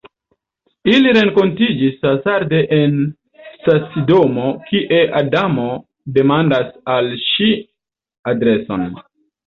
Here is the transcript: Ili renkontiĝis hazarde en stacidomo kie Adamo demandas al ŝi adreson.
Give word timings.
Ili 0.93 1.11
renkontiĝis 1.17 1.99
hazarde 2.07 2.63
en 2.79 2.97
stacidomo 3.51 4.49
kie 4.73 5.05
Adamo 5.23 5.69
demandas 6.19 6.77
al 6.99 7.17
ŝi 7.31 7.55
adreson. 8.35 8.93